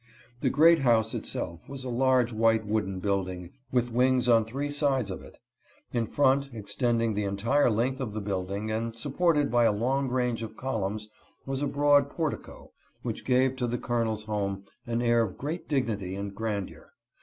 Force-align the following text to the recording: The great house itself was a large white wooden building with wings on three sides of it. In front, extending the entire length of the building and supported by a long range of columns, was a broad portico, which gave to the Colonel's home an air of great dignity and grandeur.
The 0.39 0.49
great 0.49 0.79
house 0.79 1.13
itself 1.13 1.69
was 1.69 1.83
a 1.83 1.89
large 1.89 2.33
white 2.33 2.65
wooden 2.65 2.99
building 2.99 3.51
with 3.71 3.91
wings 3.93 4.27
on 4.27 4.45
three 4.45 4.71
sides 4.71 5.11
of 5.11 5.21
it. 5.21 5.37
In 5.93 6.07
front, 6.07 6.49
extending 6.53 7.13
the 7.13 7.25
entire 7.25 7.69
length 7.69 8.01
of 8.01 8.13
the 8.13 8.19
building 8.19 8.71
and 8.71 8.95
supported 8.95 9.51
by 9.51 9.65
a 9.65 9.71
long 9.71 10.09
range 10.09 10.41
of 10.41 10.57
columns, 10.57 11.07
was 11.45 11.61
a 11.61 11.67
broad 11.67 12.09
portico, 12.09 12.71
which 13.03 13.25
gave 13.25 13.55
to 13.57 13.67
the 13.67 13.77
Colonel's 13.77 14.23
home 14.23 14.63
an 14.87 15.03
air 15.03 15.21
of 15.21 15.37
great 15.37 15.69
dignity 15.69 16.15
and 16.15 16.33
grandeur. 16.33 16.93